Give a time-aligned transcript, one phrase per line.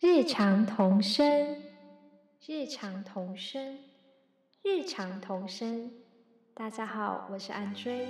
[0.00, 1.56] 日常童声，
[2.46, 3.80] 日常童声，
[4.62, 5.90] 日常童声。
[6.54, 8.06] 大家好，我是安追。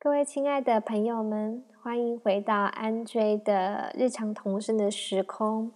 [0.00, 5.72] 各位亲爱的朋友们，欢迎回到安追的日常童声的时空。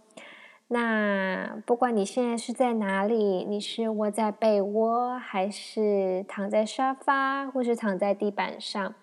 [0.72, 8.94] 那不管你现在是在哪里，你是窝在被窝，还是躺在沙发，或是躺在地板上，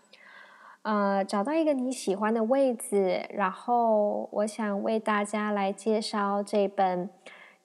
[0.82, 7.10] 呃，找到一个你喜欢的位置，然后我想为大家来介绍这本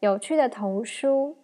[0.00, 1.36] 有趣的童书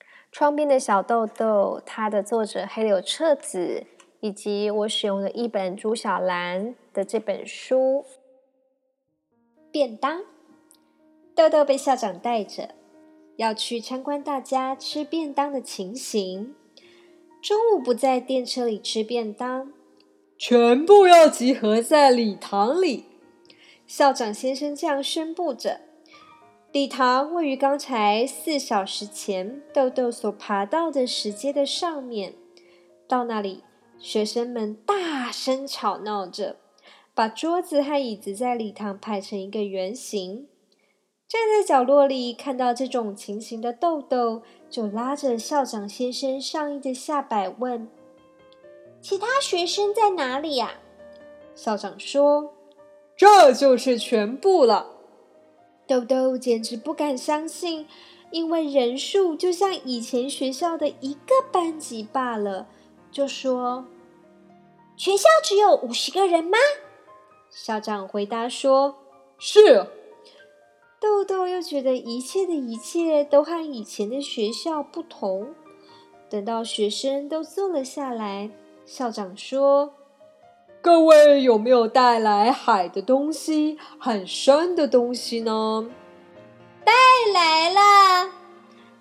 [0.32, 3.86] 《窗边的小豆豆》，它的作者黑柳彻子。
[4.20, 8.04] 以及我使用的一本朱小兰的这本书。
[9.70, 10.22] 便当，
[11.36, 12.70] 豆豆被校长带着，
[13.36, 16.54] 要去参观大家吃便当的情形。
[17.42, 19.70] 中午不在电车里吃便当，
[20.38, 23.04] 全部要集合在礼堂里。
[23.86, 25.82] 校长先生这样宣布着。
[26.72, 32.32] 礼堂位于刚才四小时前豆豆所爬到的石阶的上面，
[33.06, 33.62] 到那里。
[33.98, 36.56] 学生们大声吵闹着，
[37.14, 40.48] 把桌子和椅子在礼堂排成一个圆形。
[41.28, 47.88] 站在角落里看到这种情形的豆豆，就拉着校长先生上衣的下摆问
[49.02, 50.74] ：“其他学生在哪里呀？”
[51.56, 52.52] 校长说
[53.16, 54.92] ：“这就是全部了。”
[55.84, 57.88] 豆豆简直不敢相信，
[58.30, 62.68] 因为人数就像以前学校的一个班级罢了。
[63.10, 63.84] 就说
[64.96, 66.56] ：“全校只有五十个人吗？”
[67.50, 68.94] 校长回答说
[69.38, 69.86] ：“是。”
[71.06, 75.54] 豆豆又觉得一切的一切都和以前的学校不同。
[76.28, 78.50] 等到学生都坐了下来，
[78.84, 79.94] 校长说
[80.82, 85.88] ：“各位有没有带来海的东西和山的东西呢？”
[86.84, 86.92] 带
[87.32, 88.32] 来了。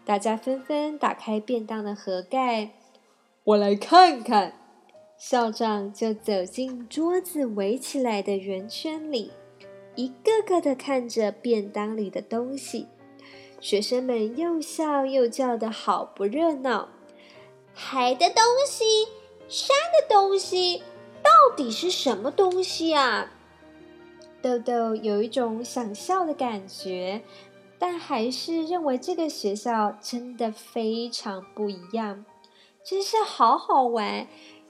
[0.06, 2.70] 大家纷纷打开便当的盒盖。
[3.46, 4.54] 我来看看，
[5.18, 9.32] 校长就走进桌子围起来的圆圈里，
[9.96, 12.88] 一个个的看着便当里的东西。
[13.60, 16.90] 学生们又笑又叫的好不热闹。
[17.74, 18.84] 海的东西，
[19.48, 20.84] 山的东西，
[21.24, 23.32] 到底是什么东西啊？
[24.42, 27.24] 豆豆有一种想笑的感觉，
[27.80, 32.24] 但还是认为这个学校真的非常不一样。
[32.84, 34.28] 真是好好玩！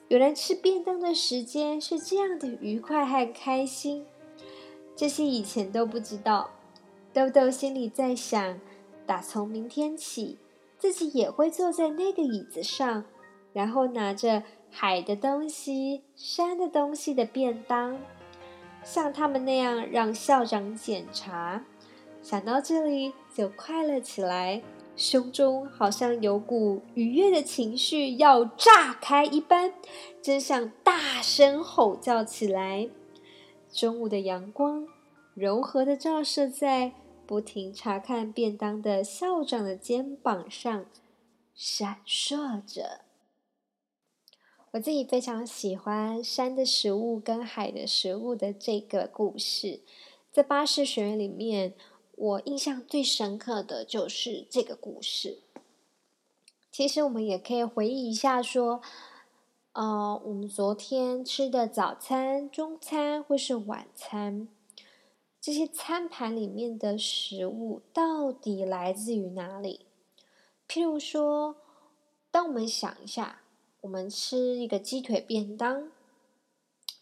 [0.08, 4.06] 原来吃便当的时间是这样的愉快和开心，
[4.96, 6.52] 这些以前都不知道。
[7.14, 8.60] 豆豆心里在想：
[9.06, 10.38] 打从明天起，
[10.78, 13.06] 自己也会坐在那个椅子上，
[13.54, 17.98] 然后拿着海的东西、山的东西的便当，
[18.84, 21.64] 像他们那样让校长检查。
[22.22, 24.62] 想到这里，就快乐起来。
[24.98, 29.74] 胸中好像有股愉悦的情绪要炸开一般，
[30.22, 32.90] 真想大声吼叫起来。
[33.75, 34.88] 中午的阳光
[35.34, 36.94] 柔和的照射在
[37.28, 40.86] 不停查看便当的校长的肩膀上，
[41.53, 43.02] 闪烁着。
[44.72, 49.81] 我自己非常喜欢山的食物跟海的食物的这个故事，
[50.31, 51.74] 在巴士学院里面。
[52.18, 55.40] 我印象最深刻的就是这个故事。
[56.72, 58.81] 其实我们也可以回忆一下，说，
[59.75, 64.47] 呃，我们昨天吃的早餐、中餐或是晚餐，
[65.41, 69.85] 这些餐盘里面的食物到底来自于哪里？
[70.66, 71.58] 譬如说，
[72.31, 73.41] 当我们想一下，
[73.81, 75.91] 我们吃一个鸡腿便当，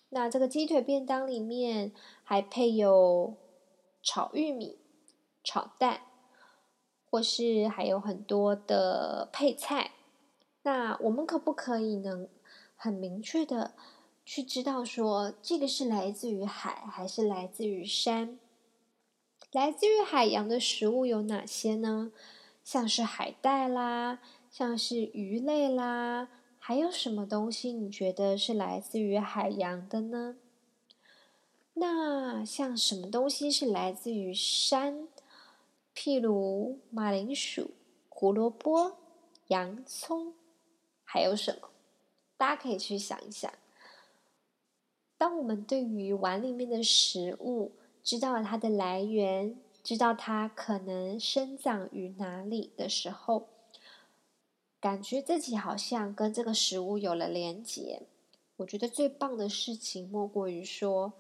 [0.10, 1.92] 那这个鸡腿便当里面
[2.24, 3.36] 还配有
[4.02, 4.80] 炒玉米。
[5.44, 6.02] 炒蛋，
[7.08, 9.92] 或是还有很多的配菜，
[10.64, 12.30] 那我们可不可以能
[12.76, 13.74] 很明确的
[14.26, 18.40] 去知道说，这个是来自于海还是来自于山？
[19.52, 22.12] 来自于海洋的食物有哪些呢？
[22.64, 30.38] 像是海带啦，像是鱼类啦，还有什么东西你觉得是来自于海洋的呢？
[31.74, 35.08] 那像什么东西是来自于山？
[35.94, 37.72] 譬如马铃薯、
[38.10, 38.98] 胡萝卜、
[39.48, 40.34] 洋葱，
[41.04, 41.70] 还有什么？
[42.38, 43.52] 大家可以去想一想。
[45.18, 47.72] 当我们对于碗里面的食物
[48.04, 53.48] 知道了它的来源，知道它可能生长于哪里的时候，
[54.82, 58.02] 感觉自己好像跟这个食物有了连结。
[58.58, 61.14] 我觉得最棒的事情莫过于说，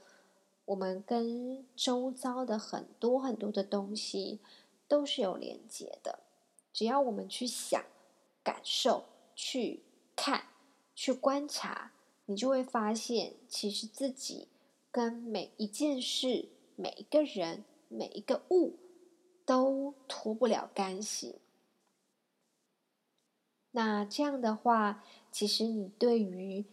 [0.65, 4.39] 我们跟周遭的很多很多的东西
[4.87, 6.19] 都是有连结的。
[6.71, 7.81] 只要我们去想、
[8.43, 9.05] 感受、
[9.35, 9.83] 去
[10.15, 10.43] 看、
[10.95, 11.91] 去观察，
[12.25, 14.47] 你就会发现，其实自己
[14.91, 17.63] 跟每一件事、每一个人。
[17.95, 18.79] 每一个物
[19.45, 21.35] 都脱不了干系。
[23.69, 26.65] 那这样的话，其实你对于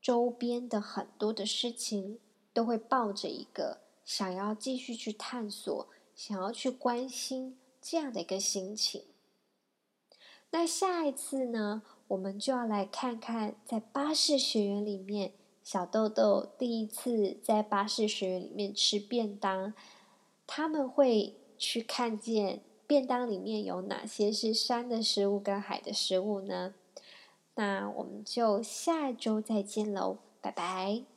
[0.00, 2.20] 周边的很多的事情，
[2.52, 9.02] 都会抱着一个想要继续去探索、想要去关心这样的一个心情。
[10.52, 11.82] 那下一次呢，
[12.12, 15.32] 我们就要来看看，在巴士学园里面，
[15.62, 19.72] 小豆豆第一次在巴士学园里面吃便当。
[20.46, 26.74] 他们会去看见便当里面有哪些是山的食物跟海的食物呢？
[27.54, 31.11] 那我们就下周再见喽，拜拜。